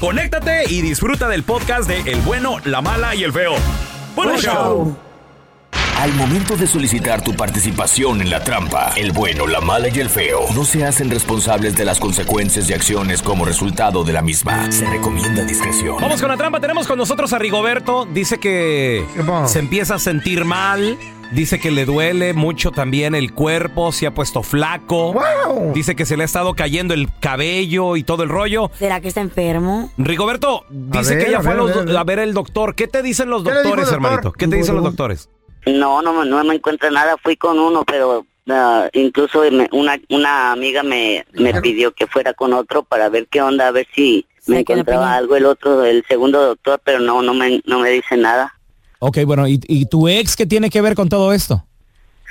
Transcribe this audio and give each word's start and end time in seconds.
conéctate 0.00 0.64
y 0.68 0.82
disfruta 0.82 1.28
del 1.28 1.42
podcast 1.42 1.88
de 1.88 2.00
El 2.10 2.20
bueno, 2.20 2.58
la 2.64 2.80
mala 2.80 3.14
y 3.14 3.24
el 3.24 3.32
feo. 3.32 3.54
¡Buen 4.14 4.36
show! 4.38 4.96
Al 6.00 6.12
momento 6.14 6.56
de 6.56 6.66
solicitar 6.66 7.22
tu 7.22 7.34
participación 7.34 8.20
en 8.20 8.28
la 8.28 8.42
trampa, 8.44 8.92
el 8.96 9.12
bueno, 9.12 9.46
la 9.46 9.60
mala 9.60 9.88
y 9.88 10.00
el 10.00 10.10
feo 10.10 10.40
no 10.54 10.64
se 10.64 10.84
hacen 10.84 11.08
responsables 11.10 11.76
de 11.76 11.84
las 11.84 11.98
consecuencias 11.98 12.68
y 12.68 12.74
acciones 12.74 13.22
como 13.22 13.44
resultado 13.44 14.04
de 14.04 14.12
la 14.12 14.20
misma. 14.20 14.70
Se 14.70 14.84
recomienda 14.90 15.44
discreción. 15.44 15.96
Vamos 16.00 16.20
con 16.20 16.28
la 16.30 16.36
trampa. 16.36 16.60
Tenemos 16.60 16.86
con 16.86 16.98
nosotros 16.98 17.32
a 17.32 17.38
Rigoberto. 17.38 18.06
Dice 18.12 18.38
que 18.38 19.04
se 19.46 19.58
empieza 19.60 19.94
a 19.94 19.98
sentir 19.98 20.44
mal. 20.44 20.98
Dice 21.32 21.58
que 21.58 21.70
le 21.70 21.84
duele 21.86 22.32
mucho 22.34 22.70
también 22.70 23.14
el 23.14 23.32
cuerpo, 23.32 23.90
se 23.92 24.06
ha 24.06 24.12
puesto 24.14 24.42
flaco. 24.42 25.14
Dice 25.74 25.96
que 25.96 26.04
se 26.06 26.16
le 26.16 26.22
ha 26.24 26.26
estado 26.26 26.54
cayendo 26.54 26.92
el 26.92 27.08
cabello 27.18 27.96
y 27.96 28.04
todo 28.04 28.22
el 28.24 28.28
rollo. 28.28 28.70
¿Será 28.78 29.00
que 29.00 29.08
está 29.08 29.20
enfermo? 29.20 29.90
Rigoberto, 29.96 30.64
dice 30.70 31.16
ver, 31.16 31.24
que 31.24 31.30
ella 31.30 31.38
a 31.38 31.42
fue 31.42 31.52
a, 31.52 31.54
ver, 31.54 31.62
los- 31.62 31.70
a 31.70 31.74
ver, 31.80 31.82
a 31.82 31.86
ver. 31.86 31.96
a 31.96 32.04
ver 32.04 32.18
el 32.20 32.34
doctor. 32.34 32.74
¿Qué 32.74 32.86
te 32.88 33.02
dicen 33.02 33.30
los 33.30 33.42
¿Qué 33.42 33.48
le 33.50 33.56
dijo 33.62 33.70
doctores, 33.70 33.90
doctor? 33.90 34.04
hermanito? 34.12 34.32
¿Qué 34.32 34.46
te 34.48 34.56
dicen 34.56 34.74
los 34.76 34.84
doctores? 34.84 35.28
No, 35.66 36.02
no, 36.02 36.12
me- 36.12 36.28
no 36.28 36.42
me 36.44 36.54
encuentro 36.56 36.90
nada. 36.90 37.16
Fui 37.22 37.36
con 37.36 37.58
uno, 37.58 37.84
pero 37.84 38.26
ah, 38.50 38.88
incluso 38.92 39.42
me- 39.50 39.68
una, 39.72 39.98
una 40.10 40.52
amiga 40.52 40.82
me, 40.82 41.24
me 41.32 41.52
pidió 41.60 41.92
que 41.92 42.06
fuera 42.06 42.34
con 42.34 42.52
otro 42.52 42.82
para 42.82 43.08
ver 43.08 43.26
qué 43.28 43.40
onda, 43.42 43.68
a 43.68 43.70
ver 43.72 43.86
si 43.94 44.26
me 44.46 44.56
encontraba 44.60 45.14
algo 45.16 45.36
el 45.36 45.46
otro, 45.46 45.84
el 45.84 46.04
segundo 46.06 46.42
doctor, 46.44 46.80
pero 46.84 46.98
no, 47.00 47.22
no 47.22 47.32
me, 47.34 47.62
no 47.64 47.78
me 47.78 47.90
dice 47.90 48.16
nada. 48.16 48.52
Ok, 48.98 49.18
bueno, 49.26 49.46
¿y, 49.48 49.60
y 49.66 49.86
tu 49.86 50.08
ex 50.08 50.36
qué 50.36 50.46
tiene 50.46 50.68
que 50.70 50.80
ver 50.80 50.94
con 50.94 51.08
todo 51.08 51.32
esto? 51.32 51.64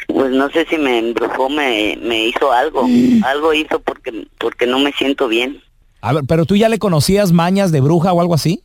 Pues 0.08 0.32
no 0.32 0.50
sé 0.50 0.66
si 0.70 0.78
me 0.78 1.00
embrujó, 1.00 1.50
me, 1.50 1.98
me 2.02 2.26
hizo 2.28 2.52
algo, 2.52 2.88
algo 3.24 3.54
hizo 3.54 3.80
porque, 3.80 4.28
porque 4.38 4.68
no 4.68 4.80
me 4.80 4.92
siento 4.92 5.28
bien. 5.28 5.62
A 6.02 6.14
ver, 6.14 6.24
pero 6.28 6.46
tú 6.46 6.56
ya 6.56 6.70
le 6.70 6.80
conocías 6.80 7.32
mañas 7.32 7.72
de 7.72 7.80
bruja 7.82 8.12
o 8.14 8.22
algo 8.22 8.34
así? 8.36 8.62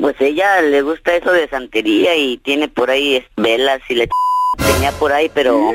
Pues 0.00 0.16
ella 0.20 0.60
le 0.62 0.82
gusta 0.82 1.14
eso 1.14 1.32
de 1.32 1.48
santería 1.48 2.16
y 2.16 2.38
tiene 2.38 2.68
por 2.68 2.90
ahí 2.90 3.24
velas 3.36 3.80
y 3.88 3.94
le 3.94 4.08
tenía 4.58 4.92
por 4.92 5.12
ahí, 5.12 5.30
pero 5.32 5.72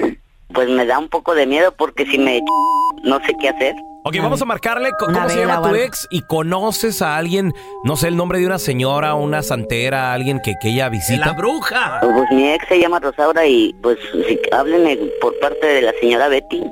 pues 0.54 0.70
me 0.70 0.86
da 0.86 0.98
un 0.98 1.10
poco 1.10 1.36
de 1.36 1.46
miedo 1.46 1.74
porque 1.78 2.06
si 2.06 2.18
me 2.18 2.42
no 3.04 3.20
sé 3.26 3.34
qué 3.40 3.50
hacer. 3.50 3.76
Ok, 4.06 4.16
vamos 4.22 4.42
a 4.42 4.46
marcarle 4.46 4.92
cómo 4.98 5.30
se 5.30 5.40
llama 5.40 5.62
tu 5.62 5.76
ex 5.76 6.08
y 6.10 6.22
conoces 6.22 7.02
a 7.02 7.18
alguien, 7.18 7.54
no 7.84 7.98
sé, 7.98 8.08
el 8.08 8.16
nombre 8.16 8.40
de 8.40 8.46
una 8.46 8.58
señora, 8.58 9.14
una 9.14 9.44
santera, 9.44 10.14
alguien 10.14 10.40
que, 10.40 10.54
que 10.62 10.70
ella 10.70 10.88
visita. 10.88 11.28
La 11.28 11.34
bruja! 11.34 12.00
Pues 12.02 12.32
mi 12.32 12.50
ex 12.50 12.66
se 12.70 12.80
llama 12.80 13.00
Rosaura 13.00 13.46
y 13.46 13.76
pues 13.84 13.98
si, 14.28 14.40
háblenme 14.54 14.98
por 15.20 15.38
parte 15.40 15.68
de 15.68 15.82
la 15.82 15.92
señora 16.00 16.30
Betty, 16.30 16.64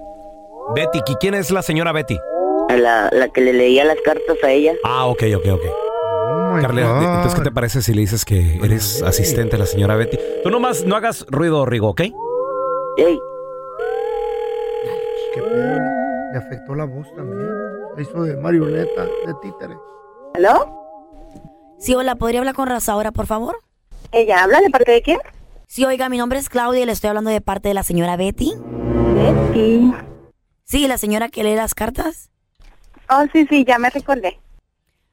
Betty, 0.74 1.00
¿y 1.06 1.16
quién 1.16 1.34
es 1.34 1.52
la 1.52 1.62
señora 1.62 1.91
Betty? 1.91 2.18
la, 2.75 3.09
la 3.12 3.29
que 3.29 3.41
le 3.41 3.53
leía 3.53 3.85
las 3.85 3.97
cartas 4.03 4.38
a 4.44 4.52
ella. 4.52 4.74
Ah, 4.84 5.06
ok, 5.06 5.24
ok, 5.38 5.47
ok. 5.53 5.86
Carla, 6.62 7.16
entonces, 7.18 7.35
¿qué 7.35 7.44
te 7.44 7.52
parece 7.52 7.81
si 7.81 7.94
le 7.94 8.02
dices 8.02 8.25
que 8.25 8.58
eres 8.63 9.02
asistente 9.03 9.52
de 9.52 9.59
la 9.59 9.66
señora 9.66 9.96
Betty? 9.96 10.18
Tú 10.44 10.50
nomás 10.50 10.84
no 10.85 10.96
hagas 10.96 11.25
ruido, 11.30 11.66
Rigo, 11.66 11.90
¿ok? 11.90 12.02
Ey. 12.97 13.19
Qué 15.34 15.41
pena. 15.41 16.31
Le 16.34 16.38
afectó 16.40 16.75
la 16.75 16.85
voz 16.85 17.08
también. 17.16 17.50
La 17.96 18.02
hizo 18.02 18.24
de 18.24 18.35
marioneta, 18.38 19.06
de 19.25 19.34
títere. 19.41 19.78
¿Aló? 20.35 20.74
Sí, 21.80 21.94
hola, 21.94 22.16
¿podría 22.16 22.40
hablar 22.40 22.56
con 22.56 22.68
Rosaura, 22.68 23.12
por 23.12 23.28
favor? 23.28 23.58
¿Ella 24.12 24.44
habla 24.44 24.62
de 24.62 24.69
parte 24.69 24.91
de 24.91 25.02
quién? 25.02 25.19
Sí, 25.68 25.85
oiga, 25.85 26.09
mi 26.09 26.18
nombre 26.18 26.40
es 26.40 26.50
Claudia 26.50 26.81
y 26.81 26.85
le 26.85 26.91
estoy 26.91 27.09
hablando 27.09 27.29
de 27.29 27.41
parte 27.41 27.68
de 27.68 27.74
la 27.74 27.84
señora 27.84 28.18
Betty. 28.18 28.53
Betty. 29.16 29.94
Sí, 30.64 30.88
la 30.88 30.97
señora 30.97 31.29
que 31.29 31.44
lee 31.44 31.56
las 31.56 31.75
cartas. 31.75 32.29
Oh, 33.09 33.24
sí, 33.31 33.46
sí, 33.47 33.64
ya 33.66 33.78
me 33.78 33.90
recordé. 33.90 34.40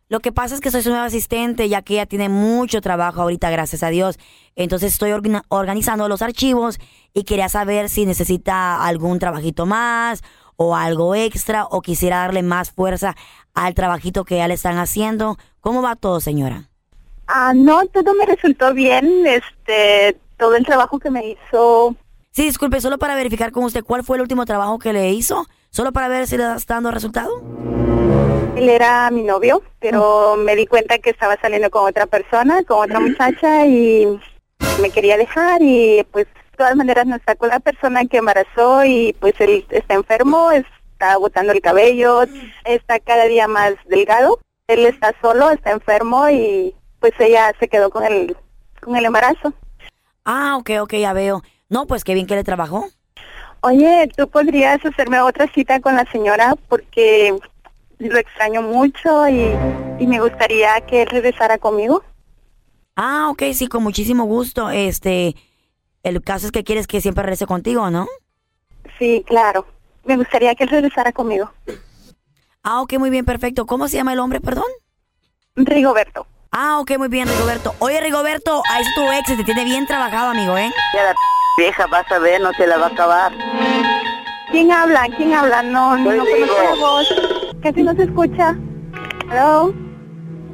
Lo 0.09 0.21
que 0.21 0.33
pasa 0.33 0.55
es 0.55 0.61
que 0.61 0.71
soy 0.71 0.83
su 0.83 0.91
nueva 0.91 1.07
asistente, 1.07 1.69
ya 1.69 1.83
que 1.83 1.95
ella 1.95 2.07
tiene 2.07 2.29
mucho 2.29 2.81
trabajo 2.81 3.23
ahorita, 3.23 3.51
gracias 3.51 3.83
a 3.83 3.89
Dios. 3.89 4.19
Entonces 4.55 4.93
estoy 4.93 5.13
organizando 5.49 6.09
los 6.09 6.21
archivos 6.21 6.79
y 7.15 7.25
quería 7.25 7.49
saber 7.49 7.89
si 7.89 8.05
necesita 8.05 8.85
algún 8.85 9.19
trabajito 9.19 9.67
más 9.67 10.23
o 10.57 10.77
algo 10.77 11.15
extra 11.15 11.65
o 11.65 11.81
quisiera 11.81 12.19
darle 12.19 12.43
más 12.43 12.71
fuerza 12.71 13.17
al 13.55 13.75
trabajito 13.75 14.25
que 14.25 14.37
ya 14.37 14.49
le 14.49 14.55
están 14.55 14.79
haciendo. 14.79 15.39
¿Cómo 15.61 15.83
va 15.83 15.97
todo, 15.97 16.21
señora? 16.21 16.69
Ah, 17.27 17.53
no, 17.55 17.87
todo 17.87 18.15
me 18.15 18.27
resultó 18.27 18.75
bien. 18.75 19.27
Este, 19.27 20.19
todo 20.37 20.55
el 20.55 20.67
trabajo 20.67 20.99
que 20.99 21.11
me 21.11 21.31
hizo. 21.31 21.97
Sí, 22.31 22.43
disculpe, 22.43 22.81
solo 22.81 22.99
para 22.99 23.15
verificar 23.15 23.53
con 23.53 23.65
usted 23.65 23.85
cuál 23.85 24.05
fue 24.05 24.17
el 24.17 24.23
último 24.23 24.45
trabajo 24.45 24.79
que 24.79 24.93
le 24.93 25.13
hizo, 25.13 25.47
solo 25.71 25.93
para 25.93 26.09
ver 26.09 26.27
si 26.27 26.37
le 26.37 26.55
está 26.57 26.75
dando 26.75 26.91
resultado. 26.91 27.43
Él 28.57 28.69
era 28.69 29.11
mi 29.11 29.23
novio, 29.23 29.63
pero 29.81 30.37
me 30.37 30.55
di 30.55 30.67
cuenta 30.67 30.99
que 30.99 31.11
estaba 31.11 31.37
saliendo 31.41 31.71
con 31.71 31.89
otra 31.89 32.07
persona, 32.07 32.63
con 32.63 32.85
otra 32.85 33.01
muchacha 33.01 33.67
y 33.67 34.07
me 34.81 34.91
quería 34.91 35.17
dejar 35.17 35.61
y 35.61 36.07
pues 36.13 36.27
de 36.27 36.57
todas 36.57 36.77
maneras 36.77 37.05
nos 37.07 37.21
sacó 37.27 37.49
la 37.49 37.59
persona 37.59 38.05
que 38.05 38.19
embarazó 38.19 38.85
y 38.85 39.13
pues 39.19 39.35
él 39.41 39.67
está 39.71 39.95
enfermo, 39.95 40.53
está 40.53 41.17
botando 41.17 41.53
el 41.53 41.61
cabello, 41.61 42.23
está 42.65 43.01
cada 43.01 43.25
día 43.25 43.49
más 43.49 43.75
delgado. 43.87 44.39
Él 44.69 44.87
está 44.87 45.13
solo, 45.21 45.51
está 45.51 45.73
enfermo 45.73 46.31
y 46.31 46.75
pues 47.01 47.13
ella 47.19 47.53
se 47.59 47.69
quedó 47.69 47.91
con 47.91 48.05
el 48.05 48.37
con 48.81 48.95
el 48.95 49.05
embarazo. 49.05 49.53
Ah, 50.25 50.57
ok, 50.59 50.71
ok, 50.83 50.95
ya 50.95 51.13
veo. 51.13 51.43
No, 51.69 51.87
pues 51.87 52.05
qué 52.05 52.15
bien 52.15 52.27
que 52.27 52.37
le 52.37 52.45
trabajó. 52.45 52.87
Oye, 53.63 54.09
¿tú 54.17 54.29
podrías 54.29 54.85
hacerme 54.85 55.21
otra 55.21 55.49
cita 55.53 55.81
con 55.81 55.97
la 55.97 56.05
señora? 56.13 56.55
Porque 56.69 57.37
lo 57.99 58.19
extraño 58.19 58.63
mucho 58.63 59.29
y, 59.29 59.51
y 59.99 60.07
me 60.07 60.21
gustaría 60.21 60.81
que 60.83 61.03
él 61.03 61.09
regresara 61.09 61.59
conmigo. 61.59 62.03
Ah, 62.97 63.29
ok, 63.31 63.43
sí, 63.53 63.67
con 63.67 63.83
muchísimo 63.83 64.25
gusto. 64.25 64.71
Este, 64.71 65.35
el 66.03 66.23
caso 66.23 66.47
es 66.47 66.53
que 66.53 66.65
quieres 66.65 66.87
que 66.87 67.01
siempre 67.01 67.23
regrese 67.23 67.47
contigo, 67.47 67.91
¿no? 67.91 68.07
Sí, 68.99 69.25
claro. 69.27 69.67
Me 70.05 70.17
gustaría 70.17 70.55
que 70.55 70.65
él 70.65 70.71
regresara 70.71 71.13
conmigo. 71.13 71.51
Ah, 72.63 72.81
ok, 72.83 72.95
muy 72.99 73.11
bien, 73.11 73.25
perfecto. 73.25 73.67
¿Cómo 73.67 73.89
se 73.89 73.97
llama 73.97 74.13
el 74.13 74.21
hombre, 74.21 74.41
perdón? 74.41 74.65
Rigoberto. 75.57 76.27
Ah, 76.51 76.79
ok, 76.79 76.99
muy 76.99 77.09
bien, 77.09 77.29
Rigoberto. 77.29 77.75
Oye, 77.81 78.01
Rigoberto, 78.01 78.63
ahí 78.71 78.83
es 78.83 78.95
tu 78.95 79.03
ex, 79.11 79.37
te 79.37 79.45
tiene 79.45 79.65
bien 79.65 79.87
trabajado, 79.87 80.31
amigo, 80.31 80.57
¿eh? 80.57 80.71
Ya 80.95 81.03
la 81.05 81.15
vieja 81.59 81.87
vas 81.87 82.11
a 82.13 82.19
ver, 82.19 82.41
no 82.41 82.53
se 82.53 82.67
la 82.67 82.77
va 82.77 82.87
a 82.87 82.91
acabar. 82.91 83.33
¿Quién 84.51 84.71
habla? 84.71 85.09
¿Quién 85.17 85.35
habla? 85.35 85.63
No, 85.63 85.97
no 85.97 86.05
conozco 86.05 86.37
la 86.63 86.75
voz. 86.77 87.09
Casi 87.65 87.83
no 87.83 87.95
se 87.95 88.03
escucha. 88.05 88.55
Hello. 89.31 89.73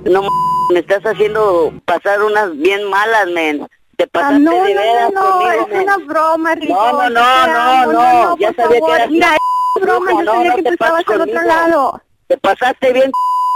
No, 0.04 0.20
m- 0.20 0.28
me 0.72 0.78
estás 0.78 1.02
haciendo 1.04 1.72
pasar 1.84 2.22
unas 2.22 2.56
bien 2.56 2.88
malas, 2.88 3.26
men. 3.34 3.66
Te 3.96 4.04
Ah, 4.04 4.08
pasaste 4.12 4.38
no, 4.38 4.52
de 4.64 4.74
no, 4.74 4.80
veras 4.80 5.10
no, 5.12 5.20
no, 5.20 5.30
conmigo, 5.32 5.50
es 5.66 5.68
men. 5.72 5.82
una 5.82 5.96
broma, 5.98 6.54
Rico. 6.54 6.72
No, 6.74 6.92
no, 6.92 7.10
no, 7.10 7.46
no, 7.48 7.60
amo, 7.60 7.92
no, 7.92 8.38
ya 8.38 8.52
sabía 8.54 8.78
que 8.78 8.80
favor. 8.80 8.96
eras 8.96 9.10
Mira, 9.10 9.26
una 9.26 9.36
es 9.36 9.82
broma, 9.82 10.10
yo 10.12 10.22
no, 10.22 10.32
sabía 10.34 10.48
no 10.50 10.54
que 10.56 10.62
te 10.62 10.68
tú 10.68 10.74
estabas 10.74 11.04
al 11.08 11.20
otro 11.20 11.42
lado. 11.42 12.02
Te 12.28 12.38
pasaste 12.38 12.92
bien 12.92 13.10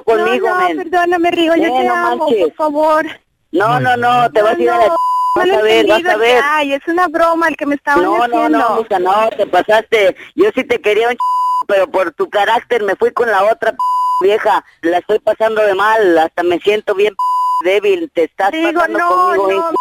conmigo, 0.05 0.49
no, 0.49 0.61
no, 0.61 0.69
men. 0.69 0.77
perdóname, 0.77 1.31
Rigo, 1.31 1.55
yo 1.55 1.62
Eh, 1.62 1.73
te 1.79 1.85
no 1.85 1.95
amo, 1.95 2.25
manches. 2.27 2.45
por 2.47 2.55
favor. 2.56 3.06
No, 3.53 3.79
no, 3.79 3.97
no, 3.97 4.29
te 4.33 4.43
vas 4.43 4.59
a 4.59 4.61
ir 4.62 4.69
a 4.71 4.79
la 4.79 4.87
ch- 4.89 4.97
Vas 5.37 5.51
a 5.51 5.62
ver, 5.62 5.87
vas 5.89 6.05
a 6.05 6.17
ver. 6.17 6.41
Ay, 6.45 6.73
es 6.75 6.83
una 6.89 7.06
broma 7.09 7.49
el 7.49 7.56
que 7.56 7.67
me 7.67 7.77
estaban 7.77 8.03
No, 8.05 8.19
no, 8.19 8.25
haciendo. 8.25 8.59
no, 8.59 8.77
mija, 8.77 8.99
no, 8.99 9.29
te 9.37 9.47
pasaste. 9.47 10.17
Yo 10.35 10.51
sí 10.55 10.65
te 10.65 10.81
quería 10.81 11.09
un 11.09 11.15
ch... 11.15 11.19
pero 11.66 11.87
por 11.88 12.12
tu 12.12 12.28
carácter 12.31 12.82
me 12.82 12.96
fui 12.96 13.11
con 13.12 13.31
la 13.31 13.44
otra 13.44 13.72
p- 13.72 13.78
vieja. 14.20 14.64
La 14.82 14.99
estoy 14.99 15.19
pasando 15.19 15.62
de 15.62 15.75
mal, 15.75 16.19
hasta 16.19 16.43
me 16.43 16.58
siento 16.61 16.94
bien 16.94 17.14
p- 17.14 17.70
débil. 17.70 18.11
Te 18.14 18.25
estás 18.25 18.52
Digo, 18.52 18.72
pasando 18.81 18.99
no, 18.99 19.08
conmigo 19.37 19.70
no. 19.72 19.78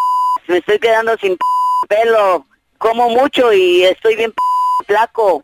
Me 0.47 0.57
estoy 0.57 0.79
quedando 0.79 1.15
sin 1.17 1.37
p- 1.37 1.87
pelo. 1.87 2.45
Como 2.77 3.09
mucho 3.09 3.53
y 3.53 3.83
estoy 3.83 4.15
bien 4.15 4.31
p- 4.31 4.85
flaco. 4.87 5.43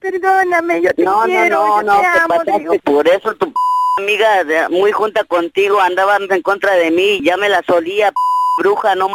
Perdóname, 0.00 0.82
yo 0.82 0.92
te 0.92 1.02
No, 1.02 1.20
no, 1.20 1.24
quiero, 1.26 1.66
no, 1.66 1.76
yo 1.80 1.82
no, 1.86 1.96
te 1.96 2.02
te 2.02 2.18
amo, 2.18 2.28
pasaste. 2.28 2.80
Por 2.80 3.08
eso 3.08 3.34
tu 3.36 3.46
p- 3.46 3.54
amiga 3.98 4.44
de- 4.44 4.68
muy 4.68 4.92
junta 4.92 5.24
contigo 5.24 5.80
andaba 5.80 6.18
en 6.18 6.42
contra 6.42 6.74
de 6.74 6.90
mí. 6.90 7.20
Ya 7.22 7.36
me 7.38 7.48
la 7.48 7.62
solía, 7.66 8.10
p- 8.10 8.16
bruja, 8.58 8.94
no 8.94 9.06
m- 9.06 9.14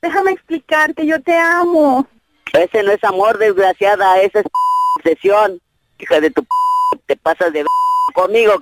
Déjame 0.00 0.30
explicarte, 0.32 1.04
yo 1.06 1.20
te 1.20 1.36
amo. 1.36 2.06
Ese 2.52 2.82
no 2.82 2.92
es 2.92 3.02
amor, 3.04 3.36
desgraciada, 3.38 4.20
esa 4.20 4.38
es 4.38 4.44
p- 4.44 4.50
obsesión. 4.96 5.60
Hija 5.98 6.20
de 6.20 6.30
tu 6.30 6.42
p- 6.42 6.48
te 7.06 7.16
pasas 7.16 7.52
de 7.52 7.60
v- 7.62 7.68
conmigo. 8.14 8.52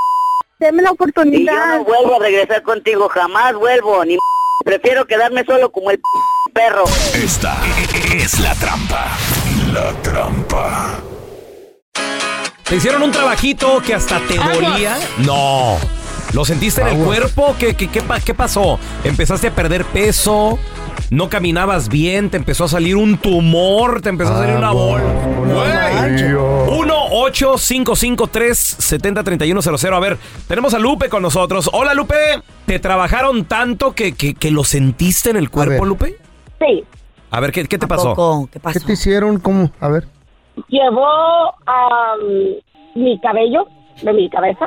Deme 0.59 0.83
la 0.83 0.89
Y 0.89 0.91
yo 0.91 0.95
oportunidad. 0.95 1.79
no 1.79 1.85
vuelvo 1.85 2.17
a 2.17 2.19
regresar 2.21 2.63
contigo, 2.63 3.09
jamás 3.09 3.55
vuelvo, 3.55 4.05
ni 4.05 4.15
m- 4.15 4.21
prefiero 4.65 5.05
quedarme 5.07 5.45
solo 5.45 5.71
como 5.73 5.91
el 5.91 5.99
p- 5.99 6.53
perro. 6.53 6.85
Esta 7.15 7.57
es 8.15 8.39
la 8.41 8.55
trampa. 8.55 9.07
La 9.73 9.93
trampa. 10.03 11.01
¿Te 12.69 12.77
hicieron 12.77 13.03
un 13.03 13.11
trabajito 13.11 13.83
que 13.83 13.95
hasta 13.95 14.21
te 14.21 14.37
dolía? 14.39 14.97
No. 15.19 15.77
¿Lo 16.33 16.45
sentiste 16.45 16.81
en 16.81 16.89
el 16.89 17.05
cuerpo? 17.05 17.55
¿Qué, 17.59 17.75
qué, 17.75 17.89
qué, 17.89 18.01
pa- 18.03 18.21
qué 18.21 18.33
pasó? 18.35 18.79
¿Empezaste 19.05 19.49
a 19.49 19.55
perder 19.55 19.85
peso? 19.85 20.59
¿No 21.11 21.29
caminabas 21.29 21.89
bien? 21.89 22.31
¿Te 22.31 22.37
empezó 22.39 22.65
a 22.65 22.69
salir 22.69 22.97
un 22.97 23.19
tumor? 23.19 24.01
¿Te 24.01 24.09
empezó 24.09 24.33
a 24.35 24.39
salir 24.39 24.57
una 24.57 24.71
bola? 24.73 25.05
Güey. 25.05 26.19
1-855-370-3100. 27.15 29.95
A 29.95 30.01
ver, 30.01 30.17
tenemos 30.49 30.75
a 30.75 30.79
Lupe 30.79 31.09
con 31.09 31.23
nosotros. 31.23 31.71
Hola, 31.73 31.95
Lupe. 31.95 32.15
¿Te 32.67 32.79
trabajaron 32.79 33.45
tanto 33.45 33.93
que, 33.95 34.15
que, 34.15 34.35
que 34.35 34.51
lo 34.51 34.65
sentiste 34.65 35.31
en 35.31 35.37
el 35.37 35.51
cuerpo. 35.51 35.85
Lupe? 35.85 36.17
Sí, 36.59 36.85
A 37.31 37.41
ver, 37.41 37.53
¿qué, 37.53 37.67
qué 37.67 37.79
te 37.79 37.85
¿A 37.87 37.89
pasó? 37.89 38.15
poco? 38.15 38.47
¿Qué 38.47 38.53
¿Qué 38.55 38.61
pasó? 38.61 38.81
te 38.87 38.93
hicieron? 38.95 39.39
¿Cómo? 39.39 39.71
A 39.81 39.89
ver. 39.89 40.05
llevó 40.69 41.05
am, 41.67 42.21
mi 42.95 43.19
cabello 43.21 43.67
de 44.03 44.13
mi 44.13 44.29
cabeza 44.31 44.67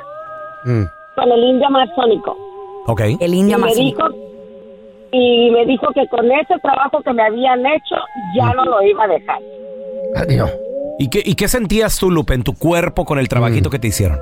Mm. 0.66 0.84
con 1.16 1.32
el 1.32 1.40
indio 1.44 1.68
amazónico. 1.68 2.36
Ok. 2.88 3.02
El 3.22 3.34
indio 3.34 3.58
me 3.58 3.66
amazónico. 3.66 4.10
dijo 4.10 4.28
y 5.12 5.50
me 5.52 5.66
dijo 5.66 5.88
que 5.94 6.06
con 6.10 6.30
ese 6.32 6.56
trabajo 6.62 7.02
que 7.04 7.14
me 7.14 7.24
habían 7.24 7.66
hecho 7.66 7.96
ya 8.36 8.52
no 8.54 8.66
lo 8.66 8.82
iba 8.84 9.06
a 9.06 9.08
dejar. 9.08 9.40
Adiós. 10.18 10.52
¿Y 11.00 11.10
qué, 11.10 11.22
¿Y 11.24 11.36
qué 11.36 11.48
sentías 11.48 11.98
tú, 12.00 12.10
Lupe, 12.10 12.34
en 12.34 12.44
tu 12.44 12.54
cuerpo 12.58 13.06
con 13.06 13.20
el 13.20 13.28
trabajito 13.30 13.70
que 13.70 13.80
te 13.80 13.88
hicieron? 13.88 14.20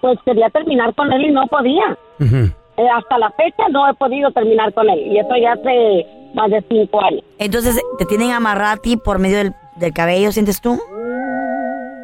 Pues 0.00 0.18
quería 0.24 0.48
terminar 0.50 0.94
con 0.94 1.12
él 1.12 1.26
y 1.26 1.32
no 1.32 1.46
podía. 1.46 1.98
Ujú. 2.18 2.36
Eh, 2.76 2.88
hasta 2.96 3.18
la 3.18 3.30
fecha 3.32 3.68
no 3.70 3.88
he 3.90 3.94
podido 3.94 4.30
terminar 4.32 4.72
con 4.72 4.88
él 4.88 4.98
y 5.12 5.18
eso 5.18 5.28
ya 5.40 5.52
hace 5.52 6.06
más 6.34 6.50
de 6.50 6.64
cinco 6.70 7.02
años. 7.04 7.22
Entonces, 7.38 7.78
¿te 7.98 8.06
tienen 8.06 8.30
amarrado 8.30 8.72
a 8.72 8.76
ti 8.78 8.96
por 8.96 9.18
medio 9.18 9.36
del, 9.38 9.52
del 9.76 9.92
cabello, 9.92 10.32
sientes 10.32 10.60
tú? 10.62 10.80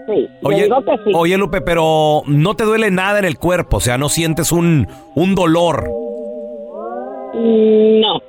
Sí, 0.07 0.29
yo 0.43 0.49
Oye, 0.49 0.63
digo 0.65 0.85
que 0.85 0.97
sí. 1.05 1.13
oye, 1.15 1.37
Lupe, 1.39 1.63
pero 1.63 2.23
no 2.27 2.55
te 2.55 2.65
duele 2.65 2.91
nada 2.91 3.19
en 3.19 3.25
el 3.25 3.39
cuerpo, 3.39 3.79
o 3.79 3.81
sea, 3.81 3.97
no 3.99 4.09
sientes 4.11 4.53
un, 4.53 4.87
un 5.15 5.35
dolor. 5.35 5.89
Mm, 7.35 8.01
No, 8.01 8.21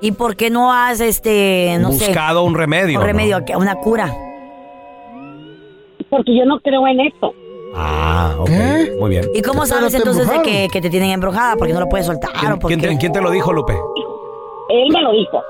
¿Y 0.00 0.12
por 0.12 0.36
qué 0.36 0.50
no 0.50 0.72
has, 0.72 1.00
este, 1.00 1.76
no 1.80 1.92
sé, 1.92 2.06
buscado 2.06 2.42
un 2.44 2.54
remedio. 2.54 2.98
un 2.98 3.04
remedio, 3.04 3.38
una 3.56 3.74
cura? 3.76 4.14
porque 6.08 6.36
yo 6.36 6.44
no 6.44 6.60
creo 6.60 6.86
en 6.86 7.00
esto. 7.00 7.34
Ah, 7.74 8.36
ok. 8.38 8.46
¿Qué? 8.48 8.96
Muy 8.98 9.10
bien. 9.10 9.24
¿Y 9.34 9.42
cómo 9.42 9.62
¿Qué 9.62 9.68
sabes 9.68 9.92
entonces 9.92 10.30
de 10.30 10.40
que, 10.42 10.68
que 10.72 10.80
te 10.80 10.88
tienen 10.88 11.10
embrujada? 11.10 11.56
Porque 11.56 11.72
no 11.74 11.80
lo 11.80 11.88
puedes 11.88 12.06
soltar. 12.06 12.30
¿Quién, 12.38 12.52
¿o 12.52 12.58
por 12.58 12.68
quién 12.68 12.80
te, 12.80 12.88
qué? 12.88 12.96
quién 12.98 13.12
te 13.12 13.20
lo 13.20 13.30
dijo, 13.30 13.52
Lupe? 13.52 13.74
Él 14.68 14.88
me 14.92 15.02
lo 15.02 15.12
dijo. 15.12 15.42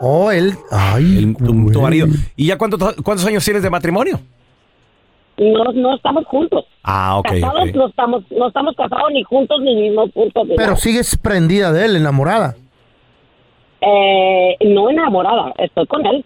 Oh, 0.00 0.30
él. 0.30 0.54
Ay, 0.70 1.18
El- 1.18 1.36
tu, 1.36 1.80
marido. 1.80 2.06
¿Y 2.36 2.46
ya 2.46 2.58
cuánto- 2.58 2.78
cuántos 3.04 3.24
años 3.26 3.44
tienes 3.44 3.62
de 3.62 3.70
matrimonio? 3.70 4.18
No, 5.36 5.64
no 5.72 5.94
estamos 5.94 6.24
juntos. 6.26 6.64
Ah, 6.82 7.18
ok. 7.18 7.26
casados 7.28 7.74
no 7.74 7.86
estamos, 7.86 8.24
no 8.30 8.48
estamos 8.48 8.74
casados 8.76 9.10
ni 9.12 9.22
juntos 9.22 9.60
ni 9.62 9.74
mismos 9.76 10.10
puntos 10.12 10.44
Pero 10.48 10.62
nada. 10.62 10.76
sigues 10.76 11.16
prendida 11.16 11.72
de 11.72 11.84
él, 11.84 11.96
enamorada. 11.96 12.56
Eh, 13.84 14.56
no 14.68 14.90
enamorada, 14.90 15.52
estoy 15.58 15.86
con 15.86 16.06
él. 16.06 16.24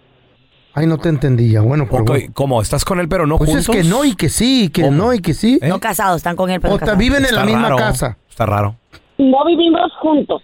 Ay, 0.75 0.87
no 0.87 0.99
te 0.99 1.09
entendí 1.09 1.51
ya. 1.53 1.63
Bueno, 1.63 1.87
pero 1.91 2.03
Ok, 2.03 2.09
bueno. 2.09 2.27
¿Cómo? 2.35 2.61
¿Estás 2.61 2.85
con 2.85 3.01
él 3.01 3.09
pero 3.09 3.27
no 3.27 3.39
Pues 3.39 3.49
juntos? 3.51 3.75
es 3.75 3.83
que 3.83 3.89
no 3.89 4.05
y 4.05 4.15
que 4.15 4.29
sí, 4.29 4.69
que 4.69 4.83
¿Cómo? 4.83 4.97
no 4.97 5.15
y 5.15 5.21
que 5.21 5.33
sí. 5.33 5.59
¿Eh? 5.63 5.69
No 5.69 5.81
casados, 5.81 6.19
están 6.19 6.37
con 6.37 6.51
él, 6.51 6.61
pero 6.61 6.75
O 6.75 6.79
casados. 6.79 6.99
viven 6.99 7.21
en 7.21 7.25
Está 7.25 7.37
la 7.41 7.45
misma 7.47 7.63
raro. 7.63 7.77
casa. 7.77 8.19
Está 8.29 8.45
raro. 8.45 8.77
No 9.17 9.45
vivimos 9.47 9.91
juntos. 10.01 10.43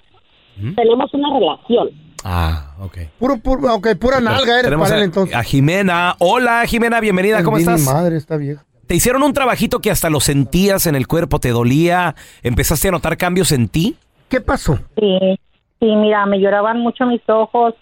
Tenemos 0.75 1.13
una 1.13 1.39
relación. 1.39 1.91
Ah, 2.25 2.75
ok. 2.81 2.99
Puro, 3.19 3.37
puro, 3.39 3.75
ok, 3.75 3.89
pura 4.01 4.21
nalga 4.21 4.53
eres 4.55 4.65
Tenemos 4.65 4.87
para 4.89 4.97
él 4.97 5.03
a, 5.03 5.05
entonces. 5.05 5.37
a 5.37 5.43
Jimena. 5.43 6.15
Hola, 6.19 6.65
Jimena, 6.67 7.01
bienvenida. 7.01 7.43
¿Cómo 7.43 7.59
Ay, 7.59 7.67
mi 7.67 7.73
estás? 7.73 7.93
madre, 7.95 8.17
está 8.17 8.37
vieja. 8.39 8.65
¿Te 8.87 8.95
hicieron 8.95 9.23
un 9.23 9.33
trabajito 9.35 9.81
que 9.81 9.91
hasta 9.91 10.09
lo 10.09 10.21
sentías 10.21 10.87
en 10.87 10.95
el 10.95 11.07
cuerpo, 11.07 11.41
te 11.41 11.51
dolía? 11.51 12.15
¿Empezaste 12.43 12.89
a 12.89 12.91
notar 12.93 13.17
cambios 13.19 13.53
en 13.53 13.69
ti? 13.69 13.97
¿Qué 14.29 14.41
pasó? 14.41 14.79
Sí, 14.99 15.39
sí, 15.83 15.97
mira, 15.97 16.25
me 16.27 16.39
lloraban 16.39 16.79
mucho 16.79 17.07
mis 17.07 17.21
ojos. 17.29 17.75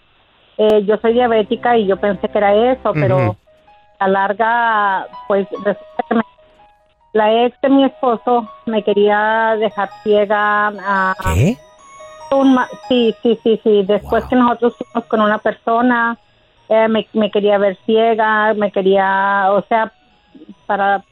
Eh, 0.57 0.83
yo 0.85 0.97
soy 0.97 1.13
diabética 1.13 1.77
y 1.77 1.85
yo 1.85 1.97
pensé 1.97 2.27
que 2.27 2.37
era 2.37 2.73
eso, 2.73 2.93
pero 2.93 3.17
Ujú. 3.17 3.35
a 3.99 4.07
larga, 4.07 5.07
pues 5.27 5.47
resulta 5.51 6.03
que 6.09 6.15
me- 6.15 6.21
la 7.13 7.45
ex 7.45 7.59
de 7.61 7.69
mi 7.69 7.85
esposo 7.85 8.47
me 8.65 8.83
quería 8.83 9.55
dejar 9.59 9.91
ciega. 10.03 10.67
a- 10.67 11.13
¿Qué? 11.35 11.57
un 12.33 12.57
sí, 12.89 13.15
sí, 13.21 13.39
sí, 13.43 13.59
sí. 13.63 13.83
Después 13.83 14.23
que 14.25 14.35
nosotros 14.37 14.75
fuimos 14.77 15.07
con 15.09 15.21
una 15.21 15.37
persona, 15.39 16.17
eh, 16.69 16.87
me, 16.87 17.07
me 17.13 17.29
quería 17.29 17.57
ver 17.57 17.77
ciega, 17.85 18.53
me 18.55 18.71
quería, 18.71 19.47
o 19.51 19.63
sea, 19.67 19.93
para... 20.65 21.03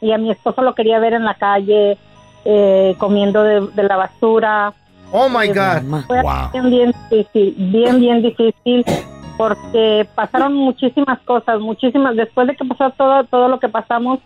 Y 0.00 0.12
a 0.12 0.18
mi 0.18 0.30
esposo 0.30 0.62
lo 0.62 0.74
quería 0.74 0.98
ver 0.98 1.14
en 1.14 1.24
la 1.24 1.34
calle, 1.34 1.98
eh, 2.44 2.94
comiendo 2.98 3.42
de, 3.42 3.68
de 3.72 3.82
la 3.82 3.96
basura. 3.96 4.74
Oh 5.12 5.28
my 5.28 5.46
God. 5.48 6.06
Fue 6.06 6.22
Wow. 6.22 6.50
bien, 6.52 6.70
bien 6.70 6.94
difícil, 7.10 7.54
bien, 7.70 8.00
bien 8.00 8.22
difícil, 8.22 8.84
porque 9.36 10.08
pasaron 10.14 10.54
muchísimas 10.54 11.20
cosas, 11.20 11.60
muchísimas. 11.60 12.16
Después 12.16 12.46
de 12.48 12.56
que 12.56 12.64
pasó 12.64 12.90
todo, 12.90 13.24
todo 13.24 13.48
lo 13.48 13.60
que 13.60 13.68
pasamos, 13.68 14.20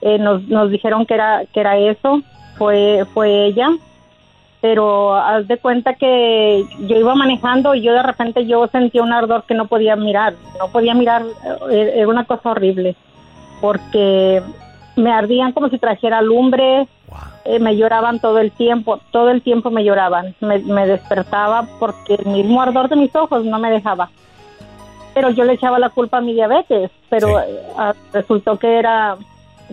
eh, 0.00 0.18
nos, 0.18 0.42
nos 0.48 0.70
dijeron 0.70 1.06
que 1.06 1.14
era, 1.14 1.44
que 1.52 1.60
era 1.60 1.78
eso, 1.78 2.20
fue, 2.58 3.06
fue 3.14 3.46
ella. 3.46 3.68
Pero 4.60 5.14
haz 5.14 5.46
de 5.46 5.58
cuenta 5.58 5.94
que 5.94 6.64
yo 6.88 6.96
iba 6.96 7.14
manejando 7.14 7.74
y 7.74 7.82
yo 7.82 7.92
de 7.92 8.02
repente 8.02 8.46
yo 8.46 8.66
sentía 8.68 9.02
un 9.02 9.12
ardor 9.12 9.44
que 9.46 9.54
no 9.54 9.66
podía 9.66 9.94
mirar, 9.94 10.34
no 10.58 10.68
podía 10.68 10.94
mirar, 10.94 11.22
eh, 11.70 11.92
era 11.96 12.08
una 12.08 12.24
cosa 12.24 12.52
horrible, 12.52 12.96
porque 13.60 14.42
me 14.96 15.12
ardían 15.12 15.52
como 15.52 15.68
si 15.68 15.78
trajera 15.78 16.22
lumbre, 16.22 16.88
eh, 17.44 17.58
me 17.58 17.76
lloraban 17.76 18.20
todo 18.20 18.38
el 18.38 18.50
tiempo, 18.52 19.00
todo 19.10 19.30
el 19.30 19.42
tiempo 19.42 19.70
me 19.70 19.84
lloraban. 19.84 20.34
Me, 20.40 20.58
me 20.60 20.86
despertaba 20.86 21.66
porque 21.78 22.14
el 22.14 22.26
mismo 22.26 22.60
ardor 22.62 22.88
de 22.88 22.96
mis 22.96 23.14
ojos 23.14 23.44
no 23.44 23.58
me 23.58 23.70
dejaba. 23.70 24.10
Pero 25.14 25.30
yo 25.30 25.44
le 25.44 25.52
echaba 25.52 25.78
la 25.78 25.90
culpa 25.90 26.18
a 26.18 26.20
mi 26.20 26.32
diabetes, 26.34 26.90
pero 27.08 27.28
Sí. 27.28 27.34
eh, 27.48 27.58
ah, 27.78 27.94
resultó 28.12 28.58
que 28.58 28.78
era 28.78 29.16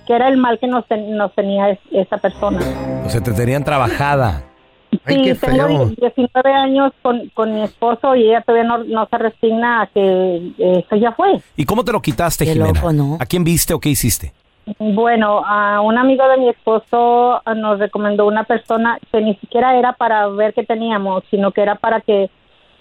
que 0.07 0.13
era 0.13 0.29
el 0.29 0.37
mal 0.37 0.57
que 0.57 0.67
nos, 0.67 0.85
ten- 0.87 1.17
nos 1.17 1.33
tenía 1.33 1.69
es- 1.71 1.79
esa 1.91 2.17
persona. 2.17 2.59
O 3.05 3.09
sea, 3.09 3.21
te 3.21 3.31
tenían 3.33 3.63
trabajada. 3.65 4.43
Ay, 5.05 5.15
sí, 5.17 5.21
qué 5.23 5.35
tengo 5.35 5.67
feo. 5.67 5.85
19 5.97 6.53
años 6.53 6.93
con, 7.01 7.27
con 7.33 7.53
mi 7.53 7.61
esposo 7.63 8.15
y 8.15 8.29
ella 8.29 8.41
todavía 8.41 8.67
no, 8.69 8.77
no 8.85 9.05
se 9.09 9.17
resigna 9.17 9.81
a 9.81 9.87
que 9.87 10.51
eso 10.59 10.95
ya 10.95 11.11
fue. 11.11 11.41
¿Y 11.57 11.65
cómo 11.65 11.83
te 11.83 11.91
lo 11.91 12.01
quitaste, 12.01 12.45
Qué 12.45 12.53
Jimena? 12.53 12.73
loco, 12.73 12.93
¿no? 12.93 13.17
¿A 13.19 13.25
quién 13.25 13.43
viste 13.43 13.73
o 13.73 13.79
qué 13.79 13.89
hiciste? 13.89 14.31
Bueno, 14.79 15.43
a 15.45 15.81
un 15.81 15.97
amigo 15.97 16.27
de 16.27 16.37
mi 16.37 16.49
esposo 16.49 17.41
ah, 17.45 17.53
nos 17.55 17.79
recomendó 17.79 18.27
una 18.27 18.43
persona 18.43 18.99
que 19.11 19.21
ni 19.21 19.35
siquiera 19.35 19.77
era 19.77 19.93
para 19.93 20.27
ver 20.27 20.53
qué 20.53 20.63
teníamos, 20.63 21.23
sino 21.31 21.51
que 21.51 21.61
era 21.61 21.75
para 21.75 22.01
que 22.01 22.29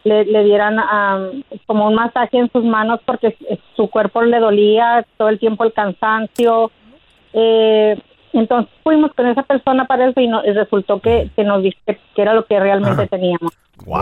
le, 0.04 0.25
le 0.25 0.44
dieran 0.44 0.78
am, 0.78 1.42
como 1.66 1.87
un 1.87 1.94
masaje 1.94 2.38
en 2.38 2.50
sus 2.50 2.64
manos 2.64 3.00
porque 3.04 3.37
su 3.76 3.88
cuerpo 3.88 4.23
le 4.23 4.38
dolía 4.38 5.04
todo 5.16 5.28
el 5.28 5.38
tiempo 5.38 5.64
el 5.64 5.73
cansancio. 5.73 6.70
Eh, 7.32 7.99
entonces 8.38 8.72
fuimos 8.84 9.10
con 9.16 9.26
esa 9.26 9.42
persona 9.42 9.87
para 9.87 10.08
eso 10.08 10.20
y, 10.20 10.28
no- 10.28 10.44
y 10.44 10.52
resultó 10.52 11.00
que, 11.00 11.30
que 11.34 11.44
nos 11.44 11.62
dice 11.62 11.78
que 11.87 12.22
era 12.22 12.32
lo 12.34 12.44
que 12.46 12.58
realmente 12.60 13.06
teníamos. 13.08 13.52
Wow, 13.87 13.96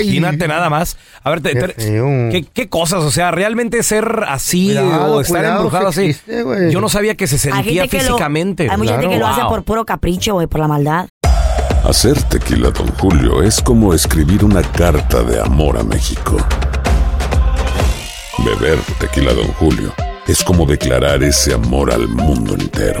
imagínate 0.00 0.48
nada 0.48 0.70
más. 0.70 0.96
A 1.22 1.30
ver, 1.30 1.42
te- 1.42 1.52
Qué 1.52 1.60
te- 1.60 1.68
feo. 1.74 2.06
¿qué, 2.30 2.44
qué 2.52 2.68
cosas? 2.70 3.02
O 3.04 3.10
sea, 3.10 3.30
realmente 3.30 3.82
ser 3.82 4.24
así 4.28 4.66
Cuidado, 4.74 5.14
o 5.16 5.20
estar 5.20 5.40
cuidado, 5.40 5.56
embrujado 5.56 5.92
sí 5.92 6.00
así. 6.00 6.10
existe, 6.10 6.42
güey. 6.42 6.72
Yo 6.72 6.80
no 6.80 6.88
sabía 6.88 7.14
que 7.14 7.26
se 7.26 7.34
Hay 7.34 7.40
sentía 7.64 7.82
gente 7.82 7.88
que 7.98 8.02
lo- 8.02 8.08
físicamente. 8.08 8.68
hay 8.70 8.76
mucha 8.78 8.92
gente 8.98 9.08
que 9.10 9.18
lo 9.18 9.26
hace 9.26 9.42
Wow. 9.42 9.50
por 9.50 9.62
puro 9.64 9.84
capricho, 9.84 10.34
güey, 10.34 10.46
por 10.46 10.60
la 10.60 10.68
maldad. 10.68 11.06
Hacer 11.86 12.20
tequila, 12.24 12.70
Don 12.70 12.88
Julio, 12.98 13.42
es 13.42 13.60
como 13.60 13.92
escribir 13.92 14.42
una 14.42 14.62
carta 14.62 15.22
de 15.22 15.38
amor 15.38 15.76
a 15.78 15.82
México. 15.82 16.38
Beber 18.38 18.78
tequila, 18.98 19.32
Don 19.34 19.48
Julio, 19.48 19.92
es 20.26 20.42
como 20.42 20.64
declarar 20.66 21.22
ese 21.22 21.52
amor 21.54 21.92
al 21.92 22.08
mundo 22.08 22.54
entero. 22.54 23.00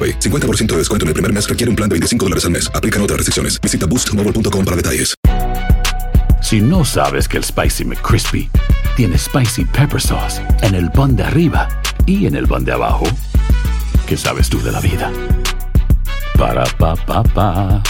AroPay. 0.01 0.19
50% 0.19 0.67
de 0.67 0.77
descuento 0.77 1.05
en 1.05 1.09
el 1.09 1.13
primer 1.13 1.31
mes 1.31 1.47
requiere 1.47 1.69
un 1.69 1.75
plan 1.75 1.87
de 1.89 1.95
25 1.95 2.25
dólares 2.25 2.45
al 2.45 2.51
mes. 2.51 2.71
Aplican 2.73 3.01
otras 3.01 3.17
restricciones. 3.17 3.59
Visita 3.61 3.85
boostmobile.com 3.85 4.65
para 4.65 4.77
detalles. 4.77 5.13
Si 6.41 6.59
no 6.59 6.83
sabes 6.83 7.27
que 7.27 7.37
el 7.37 7.43
Spicy 7.43 7.85
McCrispy 7.85 8.49
tiene 8.95 9.17
Spicy 9.17 9.63
Pepper 9.65 10.01
Sauce 10.01 10.41
en 10.63 10.75
el 10.75 10.91
pan 10.91 11.15
de 11.15 11.23
arriba 11.23 11.69
y 12.05 12.25
en 12.25 12.35
el 12.35 12.47
pan 12.47 12.65
de 12.65 12.73
abajo, 12.73 13.05
¿qué 14.07 14.17
sabes 14.17 14.49
tú 14.49 14.61
de 14.61 14.71
la 14.71 14.81
vida? 14.81 15.11
Para, 16.37 16.63
pa, 16.77 16.95
pa, 16.95 17.23
pa. 17.23 17.83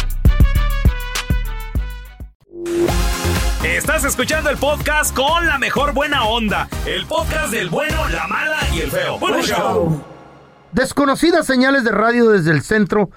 Estás 3.64 4.04
escuchando 4.04 4.50
el 4.50 4.58
podcast 4.58 5.16
con 5.16 5.48
la 5.48 5.58
mejor 5.58 5.94
buena 5.94 6.26
onda. 6.26 6.68
El 6.86 7.06
podcast 7.06 7.52
del 7.52 7.70
bueno, 7.70 8.10
la 8.10 8.28
mala 8.28 8.60
y 8.76 8.82
el 8.82 8.92
feo. 8.92 9.18
Bueno, 9.18 9.42
show. 9.42 10.11
Desconocidas 10.74 11.46
señales 11.46 11.84
de 11.84 11.92
radio 11.92 12.30
desde 12.30 12.52
el 12.52 12.62
centro 12.62 13.12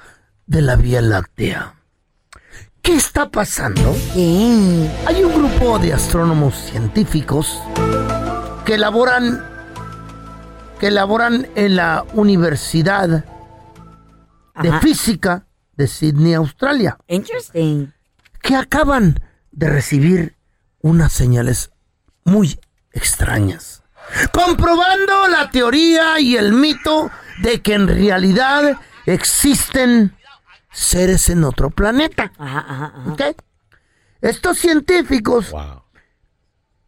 de 0.47 0.61
la 0.61 0.75
Vía 0.75 1.01
Láctea. 1.01 1.75
¿Qué 2.83 2.97
está 2.97 3.31
pasando? 3.31 3.97
Hay 4.15 5.25
un 5.25 5.33
grupo 5.33 5.79
de 5.79 5.93
astrónomos 5.93 6.55
científicos 6.57 7.59
que 8.65 8.75
elaboran 8.75 9.43
que 10.81 10.89
elaboran 10.89 11.47
en 11.55 11.77
la 11.77 12.05
Universidad 12.15 13.09
de 13.09 14.69
Ajá. 14.69 14.81
Física 14.81 15.47
de 15.77 15.87
Sydney, 15.87 16.35
Australia. 16.35 16.99
Interesting. 17.07 17.93
Que 18.43 18.57
acaban 18.57 19.21
de 19.53 19.69
recibir 19.69 20.37
unas 20.81 21.13
señales 21.13 21.71
muy 22.25 22.59
extrañas. 22.93 23.83
Comprobando 24.33 25.29
la 25.29 25.51
teoría 25.51 26.19
y 26.21 26.37
el 26.37 26.53
mito 26.53 27.11
de 27.43 27.61
que 27.63 27.75
en 27.75 27.89
realidad 27.89 28.81
existen 29.07 30.17
seres 30.71 31.29
en 31.29 31.45
otro 31.45 31.71
planeta. 31.71 32.33
¿Ok? 33.07 33.23
Estos 34.21 34.59
científicos 34.59 35.53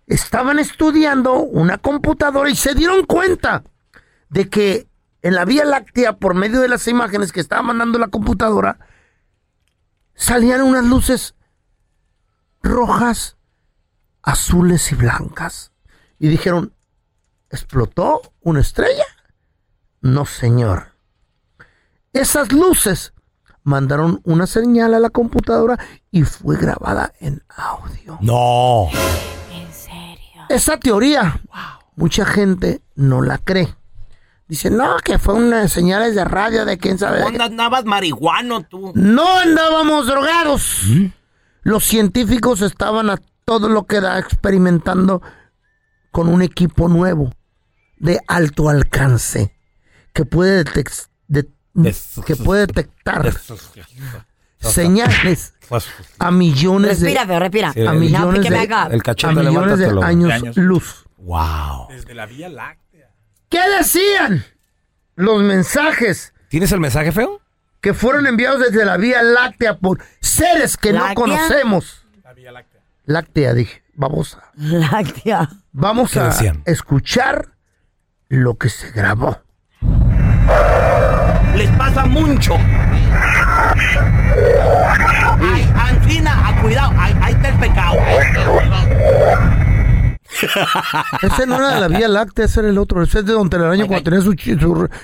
estaban 0.07 0.59
estudiando 0.59 1.35
una 1.35 1.79
computadora 1.79 2.49
y 2.51 2.57
se 2.57 2.75
dieron 2.75 3.05
cuenta 3.05 3.65
de 4.29 4.49
que 4.49 4.89
en 5.23 5.35
la 5.35 5.45
Vía 5.45 5.65
Láctea, 5.65 6.15
por 6.15 6.35
medio 6.35 6.61
de 6.61 6.69
las 6.69 6.87
imágenes 6.87 7.33
que 7.33 7.41
estaba 7.41 7.63
mandando 7.63 7.99
la 7.99 8.09
computadora, 8.09 8.79
salían 10.15 10.63
unas 10.63 10.85
luces 10.85 11.35
rojas, 12.63 13.37
azules 14.23 14.93
y 14.93 14.95
blancas. 14.95 15.73
Y 16.19 16.29
dijeron, 16.29 16.73
¿explotó 17.51 18.23
una 18.41 18.61
estrella? 18.61 19.05
No, 20.07 20.25
señor. 20.25 20.93
Esas 22.13 22.53
luces 22.53 23.13
mandaron 23.65 24.21
una 24.25 24.47
señal 24.47 24.95
a 24.95 25.01
la 25.01 25.11
computadora 25.11 25.79
y 26.13 26.23
fue 26.23 26.57
grabada 26.57 27.13
en 27.21 27.43
audio. 27.49 28.17
No. 28.21 28.89
Esa 30.49 30.79
teoría, 30.79 31.41
mucha 31.97 32.25
gente 32.25 32.83
no 32.95 33.21
la 33.21 33.39
cree. 33.39 33.75
Dice, 34.47 34.71
no, 34.71 34.97
que 34.99 35.19
fue 35.19 35.35
unas 35.35 35.73
señales 35.73 36.15
de 36.15 36.25
radio 36.25 36.65
de 36.65 36.79
quién 36.79 36.99
sabe. 36.99 37.25
de 37.25 37.33
qué". 37.33 37.43
andabas 37.43 37.85
marihuano 37.85 38.63
tú? 38.63 38.93
No 38.95 39.39
andábamos 39.41 40.07
drogados. 40.07 40.83
Los 41.63 41.85
científicos 41.85 42.63
estaban 42.63 43.11
a 43.11 43.19
todo 43.45 43.69
lo 43.69 43.87
que 43.87 44.01
da 44.01 44.21
experimentando 44.21 45.21
con 46.13 46.29
un 46.29 46.43
equipo 46.43 46.87
nuevo 46.89 47.33
de 47.99 48.21
alto 48.29 48.69
alcance 48.69 49.56
que 50.17 50.25
puede, 50.25 50.65
de- 51.29 51.47
que 52.25 52.37
puede 52.37 52.67
detectar 52.67 53.31
señales 54.59 55.53
a 56.19 56.31
millones 56.31 57.01
de 57.01 57.07
Respira, 57.09 57.27
feo, 57.27 57.39
respira. 57.39 57.69
a 57.69 57.93
millones 57.93 58.43
de, 58.49 58.59
a 58.59 59.43
millones 59.45 59.79
de 59.79 59.87
años, 60.03 60.29
De 60.29 60.33
años. 60.33 60.57
luz. 60.57 61.05
Wow. 61.19 61.89
Desde 61.91 62.15
la 62.15 62.25
Vía 62.27 62.49
Láctea. 62.49 63.11
¿Qué 63.51 63.61
decían 63.79 64.45
los 65.17 65.43
mensajes 65.43 66.33
¿Tienes 66.49 66.73
el 66.73 66.81
mensaje 66.81 67.13
feo? 67.13 67.43
que 67.83 67.93
fueron 67.93 68.27
enviados 68.27 68.61
desde 68.61 68.85
la 68.87 68.97
Vía 68.97 69.23
Láctea 69.23 69.77
por 69.77 69.99
seres 70.21 70.77
que 70.79 70.93
no 70.93 71.01
¿Láctea? 71.01 71.15
conocemos? 71.15 72.07
Láctea, 73.05 73.53
dije. 73.55 73.83
Vamos 73.95 74.35
a, 74.37 74.51
Láctea. 74.57 75.49
vamos 75.73 76.13
¿Qué 76.13 76.21
a 76.21 76.25
decían? 76.29 76.63
escuchar 76.67 77.55
lo 78.29 78.57
que 78.57 78.69
se 78.69 78.91
grabó. 78.91 79.43
Les 81.57 81.71
pasa 81.71 82.05
mucho. 82.05 82.55
Ay, 85.41 85.73
Ancina, 85.75 86.49
a 86.49 86.61
cuidado, 86.61 86.93
ahí, 86.99 87.17
ahí 87.23 87.33
está 87.33 87.49
el 87.49 87.59
pecado. 87.59 87.97
Ese 91.23 91.47
no 91.47 91.57
era 91.57 91.75
de 91.75 91.81
la 91.81 91.89
Vía 91.89 92.09
Láctea, 92.09 92.45
ese 92.45 92.61
era 92.61 92.69
el 92.69 92.77
otro. 92.79 93.03
Ese 93.03 93.21
es 93.21 93.27
de 93.27 93.33
Don 93.33 93.49
Telaraño 93.49 93.87
cuando 93.87 94.05
tenía 94.05 94.21
su, 94.21 94.35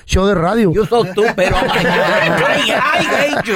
show 0.05 0.27
de 0.27 0.35
radio. 0.35 0.71
Yo 0.73 0.85
soy 0.85 1.11
tú, 1.13 1.23
pero 1.35 1.55
ay, 1.57 1.87
ay, 1.87 2.71
ay, 2.71 3.07
hate 3.17 3.43
you. 3.45 3.55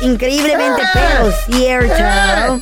Increíblemente, 0.00 0.82
pero 0.92 1.30
cierto. 1.48 2.60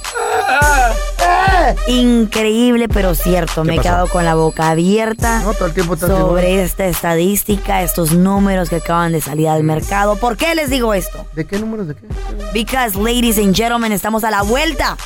Increíble, 1.88 2.88
pero 2.88 3.14
cierto. 3.14 3.64
Me 3.64 3.76
he 3.76 3.78
quedado 3.78 4.06
con 4.08 4.24
la 4.24 4.34
boca 4.34 4.70
abierta 4.70 5.40
No, 5.40 5.54
todo 5.54 5.66
el 5.66 5.74
tiempo 5.74 5.94
estás 5.94 6.10
sobre 6.10 6.50
igual. 6.50 6.64
esta 6.64 6.86
estadística, 6.86 7.82
estos 7.82 8.12
números 8.12 8.68
que 8.70 8.76
acaban 8.76 9.12
de 9.12 9.20
salir 9.20 9.48
al 9.48 9.62
mercado. 9.64 10.16
¿Por 10.16 10.36
qué 10.36 10.54
les 10.54 10.70
digo 10.70 10.94
esto? 10.94 11.26
¿De 11.34 11.46
qué 11.46 11.58
números 11.58 11.88
de 11.88 11.94
qué? 11.94 12.06
Because, 12.52 12.96
ladies 12.98 13.38
and 13.38 13.54
gentlemen, 13.54 13.92
estamos 13.92 14.24
a 14.24 14.30
la 14.30 14.42
vuelta 14.42 14.96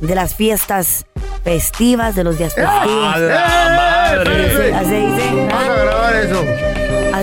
de 0.00 0.14
las 0.14 0.34
fiestas 0.34 1.04
festivas, 1.44 2.14
de 2.14 2.24
los 2.24 2.38
días 2.38 2.54
festivos. 2.54 3.16
madre! 3.16 4.74
Así 4.74 4.90
dice. 4.94 5.48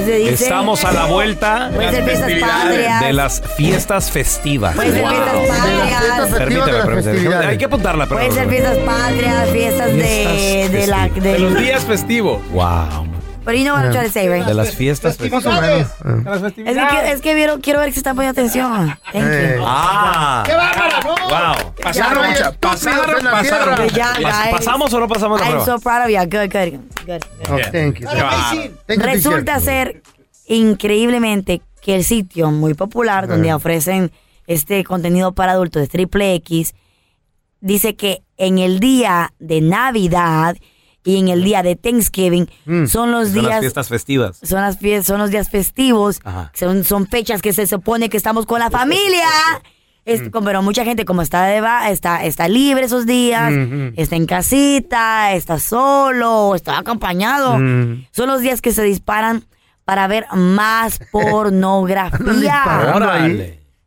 Eso. 0.07 0.23
Así 0.23 0.31
dice. 0.31 0.43
Estamos 0.43 0.83
a 0.85 0.91
la 0.91 1.05
vuelta 1.05 1.71
Puede 1.73 1.91
ser 1.91 2.03
fiestas 2.03 2.31
patrias. 2.39 3.01
de 3.01 3.13
las 3.13 3.41
fiestas 3.55 4.11
festivas. 4.11 4.75
Puede 4.75 4.91
ser 4.91 5.07
fiestas 5.07 5.33
patrias. 5.33 5.99
fiestas 5.99 6.29
festivas 6.29 6.37
de 6.37 6.37
Permíteme, 6.37 7.01
permíteme. 7.03 7.35
Hay 7.45 7.57
que 7.57 7.65
apuntarla, 7.65 8.05
pero. 8.07 8.19
Puede 8.21 8.31
ser 8.31 8.49
fiestas 8.49 8.77
patrias, 8.79 9.49
fiestas 9.51 9.87
de, 9.93 9.97
Fiestas 9.97 10.71
de 10.71 10.87
la... 10.87 10.97
festivas. 11.03 11.23
de- 11.23 11.31
De 11.33 11.39
los 11.39 11.57
días 11.59 11.83
festivos. 11.85 12.41
Wow. 12.51 13.07
But 13.47 13.55
you 13.55 13.63
know 13.63 13.75
what 13.75 13.85
I'm 13.85 13.93
trying 13.93 14.07
to 14.07 14.11
say, 14.11 14.27
right? 14.27 14.45
De 14.45 14.53
las 14.53 14.75
fiestas. 14.75 15.17
Más 15.31 15.45
o 15.45 15.51
menos. 15.61 15.87
Es 16.43 16.53
que, 16.53 16.63
quiero- 16.73 17.07
es 17.07 17.21
que 17.21 17.33
quiero, 17.33 17.59
quiero 17.61 17.79
ver 17.79 17.93
se 17.93 17.99
están 17.99 18.17
poniendo 18.17 18.37
atención. 18.41 18.93
Thank 19.13 19.23
you. 19.23 19.63
Ah. 19.65 20.43
¡Qué 20.45 20.53
bárbara, 20.53 20.99
no! 21.01 21.15
Wow. 21.15 21.73
Pasaron, 21.81 22.25
pasaron, 22.59 23.23
pasaron. 23.23 23.87
¿Pasamos 24.51 24.93
o 24.93 24.99
no 24.99 25.07
pasamos 25.07 25.39
la 25.39 25.45
I'm 25.47 25.55
prueba? 25.63 25.65
so 25.65 25.79
proud 25.79 26.01
of 26.03 26.09
you. 26.09 26.19
Good, 26.29 26.51
good, 26.51 26.79
good. 27.05 27.21
Oh, 27.49 27.57
thank 27.71 27.99
you. 27.99 28.07
Resulta 29.01 29.61
ser 29.61 30.01
increíblemente 30.47 31.61
que 31.81 31.95
el 31.95 32.03
sitio 32.03 32.51
muy 32.51 32.73
popular 32.73 33.29
donde 33.29 33.53
ofrecen 33.53 34.11
este 34.45 34.83
contenido 34.83 35.31
para 35.31 35.53
adultos 35.53 35.81
de 35.83 35.87
Triple 35.87 36.33
X 36.35 36.75
dice 37.61 37.95
que 37.95 38.23
en 38.35 38.59
el 38.59 38.81
día 38.81 39.31
de 39.39 39.61
Navidad 39.61 40.57
y 41.07 41.17
en 41.19 41.29
el 41.29 41.41
día 41.43 41.63
de 41.63 41.75
Thanksgiving 41.77 42.49
son 42.87 43.11
los 43.11 43.29
Son 43.29 43.33
las 43.33 43.33
días 43.33 43.59
fiestas 43.61 43.87
festivas. 43.87 44.39
son 44.43 44.61
las 44.61 44.77
fies- 44.79 45.03
son 45.03 45.19
los 45.19 45.29
días 45.31 45.49
festivos, 45.49 46.19
Ajá. 46.25 46.51
son, 46.53 46.83
son 46.83 47.07
fechas 47.07 47.41
que 47.41 47.53
se 47.53 47.65
supone 47.65 48.09
que 48.09 48.17
estamos 48.17 48.45
con 48.45 48.59
la 48.59 48.69
familia. 48.79 49.25
Es- 50.03 50.29
como- 50.29 50.45
pero 50.45 50.61
mucha 50.61 50.83
gente 50.83 51.05
como 51.05 51.21
está 51.21 51.45
de 51.45 51.61
va- 51.61 51.89
está 51.89 52.25
está 52.25 52.47
libre 52.47 52.85
esos 52.85 53.05
días, 53.05 53.51
Ujú. 53.53 53.93
está 53.95 54.15
en 54.17 54.25
casita, 54.25 55.33
está 55.33 55.59
solo, 55.59 56.55
está 56.55 56.77
acompañado. 56.77 57.57
Mm. 57.57 58.05
Son 58.11 58.27
los 58.27 58.41
días 58.41 58.61
que 58.61 58.71
se 58.73 58.83
disparan 58.83 59.45
para 59.85 60.07
ver 60.07 60.25
más 60.33 60.99
pornografía. 61.11 62.63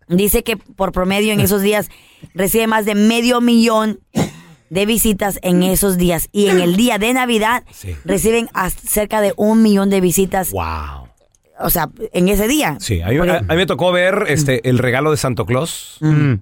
Dice 0.09 0.43
que 0.43 0.57
por 0.57 0.93
promedio 0.93 1.33
en 1.33 1.41
esos 1.41 1.63
días 1.63 1.89
recibe 2.35 2.67
más 2.67 2.85
de 2.85 2.95
medio 2.95 3.41
millón 3.41 4.01
de 4.71 4.87
visitas 4.87 5.39
en 5.43 5.63
esos 5.63 5.99
días. 5.99 6.29
Y 6.33 6.47
en 6.49 6.61
el 6.61 6.77
día 6.77 6.97
de 6.99 7.13
Navidad 7.13 7.65
Sí. 7.71 7.95
reciben 8.05 8.49
hasta 8.55 8.81
cerca 8.89 9.21
de 9.21 9.35
un 9.37 9.63
millón 9.63 9.91
de 9.91 10.01
visitas. 10.01 10.51
Wow. 10.53 11.09
O 11.59 11.69
sea, 11.69 11.91
en 12.15 12.29
ese 12.31 12.49
día. 12.49 12.77
Sí, 12.81 13.03
a 13.03 13.09
mí, 13.09 13.19
Porque- 13.19 13.33
a- 13.33 13.39
a 13.39 13.43
mí 13.43 13.57
me 13.57 13.67
tocó 13.67 13.93
ver 13.93 14.25
este 14.29 14.67
el 14.69 14.79
regalo 14.79 15.11
de 15.11 15.19
Santo 15.19 15.45
Claus. 15.45 15.99
Mm. 16.01 16.35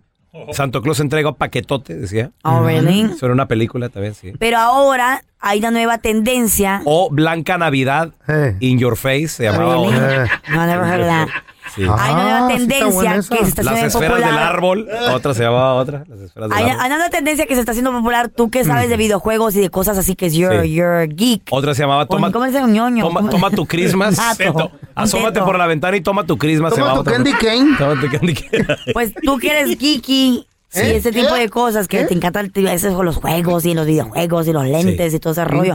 Santo 0.53 0.83
Claus 0.83 1.01
entrega 1.01 1.31
un 1.31 1.35
paquetote, 1.35 1.95
decía. 1.97 2.31
Oh, 2.45 2.63
really? 2.65 3.01
Eso 3.13 3.27
era 3.27 3.33
una 3.33 3.49
película 3.49 3.89
también, 3.89 4.15
sí. 4.15 4.33
Pero 4.39 4.59
ahora 4.59 5.25
hay 5.41 5.59
una 5.59 5.73
nueva 5.73 5.99
tendencia. 5.99 6.83
O 6.85 7.09
Blanca 7.11 7.59
Navidad 7.59 8.13
Eh. 8.29 8.57
in 8.61 8.79
your 8.79 8.97
face 8.97 9.29
se 9.29 9.45
llamaba 9.45 9.75
Really? 9.75 9.87
otra. 9.97 10.25
Eh. 10.25 10.29
No, 10.51 10.67
that. 11.07 11.29
Sí. 11.75 11.83
Hay 11.83 11.89
una 11.89 12.03
Ah, 12.05 12.41
nueva 12.41 12.53
está 12.53 12.57
tendencia 12.59 13.15
que 13.15 13.23
se 13.45 13.49
está 13.49 13.63
Las 13.63 13.75
haciendo 13.75 13.87
esferas 13.99 14.11
popular. 14.13 14.31
del 14.31 14.39
árbol, 14.39 14.89
otra 15.15 15.35
se 15.35 15.43
llamaba 15.43 15.75
otra. 15.75 16.05
Las 16.09 16.21
esferas 16.21 16.49
del 16.51 16.59
Hay, 16.59 16.65
árbol. 16.71 16.81
hay 16.81 16.93
una 16.93 17.11
tendencia 17.11 17.47
que 17.47 17.55
se 17.55 17.61
está 17.61 17.73
haciendo 17.73 17.93
popular. 17.93 18.29
Tú 18.29 18.51
que 18.51 18.65
sabes 18.65 18.89
de 18.89 18.97
videojuegos 18.97 19.55
y 19.57 19.61
de 19.61 19.71
cosas 19.71 19.97
así 19.99 20.15
que 20.17 20.27
es 20.27 20.35
your, 20.35 20.63
Sí. 20.63 20.73
your 20.75 21.09
geek. 21.09 21.43
Otra 21.51 21.75
se 21.75 21.83
llamaba 21.83 22.07
toma, 22.07 22.33
¿Cómo 22.33 22.45
dice 22.47 22.63
un 22.63 22.73
ñoño? 22.73 23.05
toma, 23.07 23.29
toma 23.31 23.51
tu 23.51 23.67
Christmas. 23.67 24.19
Asómate 24.95 25.33
Teto. 25.35 25.45
por 25.47 25.57
la 25.59 25.67
ventana 25.67 25.97
y 25.97 26.01
toma 26.01 26.25
tu 26.27 26.37
Christmas. 26.37 26.75
Toma 26.75 26.95
tu 26.95 27.01
otra. 27.01 27.13
candy 27.13 27.33
cane. 27.35 27.77
Toma 27.79 28.01
tu 28.01 28.09
candy 28.11 28.35
cane. 28.35 28.67
Pues 28.93 29.13
tú 29.23 29.39
que 29.39 29.51
eres 29.51 29.79
geeky 29.79 30.48
y 30.75 30.79
¿Eh? 30.81 30.97
ese 30.97 31.13
tipo 31.13 31.35
de 31.35 31.49
cosas 31.49 31.89
que 31.89 32.05
te 32.05 32.13
encantan 32.13 32.53
esos 32.55 32.95
con 32.95 33.07
los 33.07 33.17
juegos 33.17 33.65
y 33.65 33.73
los 33.73 33.87
videojuegos 33.87 34.47
y 34.49 34.53
los 34.53 34.67
lentes 34.67 35.13
Sí. 35.13 35.17
y 35.17 35.21
todo 35.21 35.33
ese 35.33 35.45
rollo. 35.45 35.75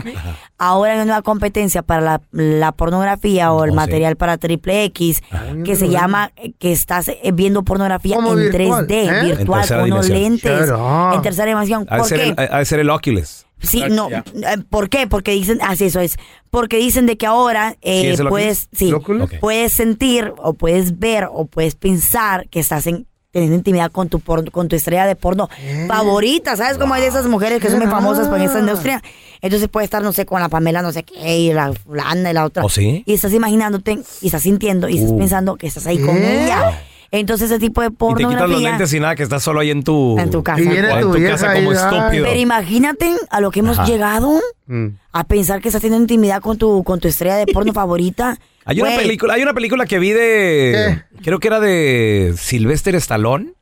Ahora 0.56 0.92
hay 0.92 0.98
una 0.98 1.04
nueva 1.06 1.22
competencia 1.22 1.82
para 1.82 2.00
la, 2.00 2.20
la 2.30 2.70
pornografía 2.72 3.52
o 3.52 3.64
el 3.64 3.70
Oh, 3.70 3.72
sí. 3.72 3.76
material 3.76 4.16
para 4.16 4.38
triple 4.38 4.84
X 4.84 5.20
que 5.64 5.74
se 5.74 5.88
llama 5.88 6.30
eh, 6.36 6.52
que 6.58 6.70
estás 6.70 7.08
eh, 7.08 7.18
viendo 7.34 7.64
pornografía 7.64 8.16
¿Cómo 8.16 8.32
en 8.32 8.50
virtual? 8.52 8.86
3D, 8.86 8.90
¿Eh? 8.92 9.08
En 9.20 9.36
virtual, 9.36 9.68
con 9.68 9.82
unos 9.82 10.08
lentes, 10.08 10.70
en 10.70 11.22
tercera 11.22 11.48
dimensión. 11.48 11.86
Ha 11.88 11.94
de 11.96 12.00
¿Por 12.00 12.08
ser 12.08 12.20
qué? 12.20 12.28
el, 12.28 12.48
ha 12.52 12.58
de 12.58 12.64
ser 12.64 12.78
el 12.80 12.90
Oculus. 12.90 13.46
Sí, 13.60 13.82
no, 13.90 14.10
eh, 14.10 14.22
¿por 14.68 14.90
qué? 14.90 15.06
Porque 15.06 15.30
dicen, 15.32 15.58
así 15.62 15.86
eso 15.86 15.98
es, 16.00 16.16
porque 16.50 16.76
dicen 16.76 17.06
de 17.06 17.16
que 17.16 17.26
ahora 17.26 17.76
eh, 17.80 18.14
¿Sí 18.16 18.22
puedes, 18.24 18.68
sí, 18.72 18.92
puedes 19.40 19.72
sentir 19.72 20.32
o 20.36 20.52
puedes 20.54 20.98
ver 20.98 21.28
o 21.32 21.46
puedes 21.46 21.74
pensar 21.74 22.46
que 22.50 22.60
estás 22.60 22.86
en, 22.86 23.06
teniendo 23.34 23.56
intimidad 23.56 23.90
con 23.92 24.08
tu 24.08 24.20
por- 24.20 24.50
con 24.52 24.68
tu 24.68 24.76
estrella 24.76 25.04
de 25.06 25.16
porno 25.16 25.50
favorita, 25.88 26.56
¿sabes? 26.56 26.78
Como 26.78 26.94
hay 26.94 27.02
de 27.02 27.08
esas 27.08 27.26
mujeres 27.26 27.60
que 27.60 27.68
son 27.68 27.80
muy 27.80 27.88
famosas 27.88 28.28
por 28.28 28.40
esta 28.40 28.60
industria. 28.60 29.02
Entonces 29.42 29.68
puede 29.68 29.84
estar, 29.84 30.02
no 30.02 30.12
sé, 30.12 30.24
con 30.24 30.40
la 30.40 30.48
Pamela, 30.48 30.80
no 30.80 30.92
sé 30.92 31.02
qué, 31.02 31.36
y 31.38 31.52
la 31.52 31.72
fulana 31.74 32.30
y 32.30 32.32
la 32.32 32.44
otra. 32.46 32.64
¿Oh, 32.64 32.68
sí? 32.70 33.02
Y 33.04 33.12
estás 33.12 33.32
imaginándote, 33.34 33.98
y 34.22 34.26
estás 34.26 34.42
sintiendo, 34.42 34.88
y 34.88 34.96
estás 34.98 35.10
Uh. 35.10 35.18
pensando 35.18 35.56
que 35.56 35.66
estás 35.66 35.86
ahí 35.86 35.98
con 35.98 36.16
¿Qué? 36.16 36.44
ella. 36.44 36.80
Entonces 37.10 37.50
ese 37.50 37.60
tipo 37.60 37.80
de 37.80 37.88
Y 37.88 38.14
te 38.14 38.24
quitas 38.26 38.48
los 38.48 38.62
lentes 38.62 38.92
y 38.92 39.00
nada, 39.00 39.14
que 39.14 39.22
estás 39.24 39.42
solo 39.42 39.60
ahí 39.60 39.70
en 39.70 39.82
tu... 39.84 40.18
En 40.18 40.30
tu 40.30 40.42
casa. 40.42 40.60
Y 40.62 40.66
viene 40.66 40.88
o 40.88 40.96
en 40.96 41.00
tu 41.02 41.12
vieja 41.12 41.32
casa 41.36 41.54
como 41.54 41.72
estúpido. 41.72 42.24
Pero 42.24 42.40
imagínate 42.40 43.14
a 43.30 43.40
lo 43.40 43.50
que 43.50 43.60
hemos 43.60 43.78
Ajá. 43.78 43.86
llegado 43.88 44.40
Mm. 44.66 44.86
a 45.12 45.24
pensar 45.24 45.60
que 45.60 45.68
estás 45.68 45.82
teniendo 45.82 46.04
intimidad 46.04 46.40
con 46.40 46.56
tu, 46.56 46.82
con 46.84 46.98
tu 47.00 47.06
estrella 47.08 47.36
de 47.36 47.46
porno 47.46 47.72
favorita. 47.74 48.38
Hay 48.66 48.80
una 48.80 48.96
película, 48.96 49.34
hay 49.34 49.42
una 49.42 49.52
película 49.54 49.86
que 49.86 49.98
vi 49.98 50.10
de, 50.12 51.02
creo 51.22 51.38
que 51.38 51.48
era 51.48 51.60
de 51.60 52.34
Sylvester 52.36 52.94
Stallone, 52.96 53.52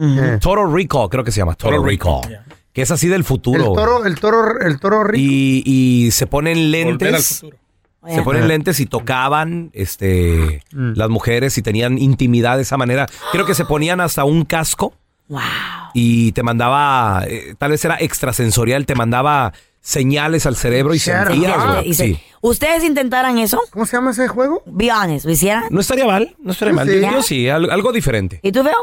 Eh. 0.00 0.38
Total 0.40 0.70
Recall, 0.72 1.08
creo 1.08 1.24
que 1.24 1.30
se 1.32 1.38
llama 1.40 1.54
Total, 1.54 1.82
Recall, 1.82 2.20
que 2.72 2.82
es 2.82 2.90
así 2.90 3.08
del 3.08 3.18
El 3.20 3.24
futuro. 3.24 3.72
toro, 3.72 4.04
el 4.04 4.14
toro, 4.20 4.60
el 4.60 4.78
toro 4.78 5.04
rico. 5.04 5.22
y, 5.22 5.62
y 5.64 6.10
se 6.10 6.26
ponen 6.26 6.70
lentes, 6.70 7.42
se 8.06 8.22
ponen 8.22 8.46
lentes 8.46 8.78
y 8.80 8.86
tocaban, 8.86 9.70
este, 9.72 10.62
Mm. 10.72 10.92
las 10.96 11.08
mujeres 11.08 11.56
y 11.58 11.62
tenían 11.62 11.98
intimidad 11.98 12.56
de 12.56 12.62
esa 12.62 12.76
manera. 12.76 13.06
Creo 13.32 13.46
que 13.46 13.54
se 13.54 13.64
ponían 13.64 14.00
hasta 14.00 14.24
un 14.24 14.44
casco 14.44 14.94
Wow. 15.28 15.40
y 15.94 16.32
te 16.32 16.42
mandaba, 16.42 17.24
eh, 17.26 17.54
tal 17.58 17.70
vez 17.72 17.84
era 17.84 17.96
extrasensorial, 17.98 18.86
te 18.86 18.94
mandaba 18.94 19.52
señales 19.86 20.46
al 20.46 20.56
cerebro 20.56 20.94
y 20.94 20.98
sentías, 20.98 21.56
up. 21.64 21.72
güey. 21.74 21.94
Sí. 21.94 22.18
¿Ustedes 22.40 22.82
intentaran 22.82 23.38
eso? 23.38 23.60
¿Cómo 23.70 23.86
se 23.86 23.96
llama 23.96 24.10
ese 24.10 24.26
juego? 24.26 24.62
Be 24.66 24.90
honest, 24.92 25.24
¿lo 25.24 25.30
hicieran? 25.30 25.64
No 25.70 25.80
estaría 25.80 26.04
mal, 26.06 26.34
no 26.42 26.50
estaría 26.50 26.74
mal. 26.74 26.88
Sí. 26.88 27.00
Yo, 27.00 27.10
yo 27.12 27.22
sí, 27.22 27.48
al- 27.48 27.70
algo 27.70 27.92
diferente. 27.92 28.40
¿Y 28.42 28.50
tú, 28.50 28.64
Veo? 28.64 28.74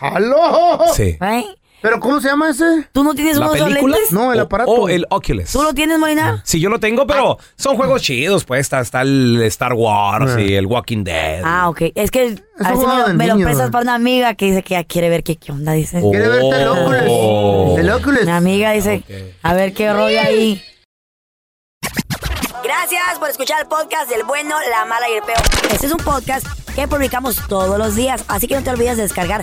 ¡Aló! 0.00 0.80
Sí. 0.94 1.16
¿Eh? 1.20 1.44
¿Pero 1.84 2.00
cómo 2.00 2.18
se 2.18 2.28
llama 2.28 2.48
ese? 2.48 2.88
¿Tú 2.92 3.04
no 3.04 3.12
tienes 3.14 3.36
¿La 3.36 3.42
uno 3.44 3.52
de 3.52 3.58
esos 3.58 3.68
película? 3.68 3.96
lentes? 3.96 4.10
No, 4.12 4.32
el 4.32 4.40
O- 4.40 4.42
aparato. 4.44 4.70
O 4.70 4.88
el 4.88 5.04
Oculus. 5.10 5.52
¿Tú 5.52 5.62
lo 5.62 5.74
tienes, 5.74 5.98
Molina? 5.98 6.40
Sí, 6.42 6.58
yo 6.58 6.70
lo 6.70 6.80
tengo, 6.80 7.06
pero 7.06 7.36
son 7.56 7.76
juegos 7.76 8.00
chidos, 8.00 8.44
pues. 8.46 8.62
Está, 8.62 8.80
está 8.80 9.02
el 9.02 9.42
Star 9.42 9.74
Wars 9.74 10.38
y 10.38 10.54
el 10.54 10.64
Walking 10.64 11.04
Dead. 11.04 11.42
Ah, 11.44 11.68
ok. 11.68 11.82
Es 11.94 12.10
que 12.10 12.20
a 12.58 12.68
ver 12.70 12.78
si 12.78 12.86
me, 12.86 12.96
lo- 12.98 13.08
me 13.14 13.26
lo 13.26 13.36
prestas 13.36 13.70
para 13.70 13.82
una 13.82 13.94
amiga 13.96 14.32
que 14.34 14.46
dice 14.46 14.62
que 14.62 14.70
ya 14.76 14.84
quiere 14.84 15.10
ver 15.10 15.22
qué, 15.22 15.36
qué 15.36 15.52
onda, 15.52 15.72
dice. 15.72 16.00
Oh. 16.02 16.10
¿Quiere 16.10 16.26
verte 16.28 16.62
el 16.62 16.68
Oculus? 16.68 17.78
El 17.78 17.90
Oculus. 17.90 18.24
Mi 18.24 18.30
amiga 18.32 18.70
dice, 18.72 19.04
Ok. 19.06 19.34
a 19.42 19.52
ver 19.52 19.74
qué 19.74 19.92
rollo 19.92 20.20
ahí. 20.22 20.62
Gracias 22.62 23.18
por 23.18 23.28
escuchar 23.28 23.60
el 23.60 23.66
podcast 23.68 24.08
del 24.08 24.24
bueno, 24.24 24.54
la 24.70 24.86
mala 24.86 25.06
y 25.10 25.18
el 25.18 25.22
peor. 25.22 25.36
Este 25.70 25.84
es 25.86 25.92
un 25.92 25.98
podcast 25.98 26.46
que 26.74 26.88
publicamos 26.88 27.38
todos 27.46 27.78
los 27.78 27.94
días, 27.94 28.24
así 28.28 28.48
que 28.48 28.54
no 28.54 28.62
te 28.62 28.70
olvides 28.70 28.96
de 28.96 29.02
descargar 29.02 29.42